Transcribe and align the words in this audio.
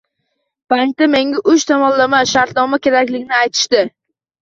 Bankda 0.73 1.09
menga 1.17 1.43
uch 1.53 1.67
tomonlama 1.73 2.25
shartnoma 2.35 2.83
kerakligini 2.89 3.43
aytishdi 3.45 3.89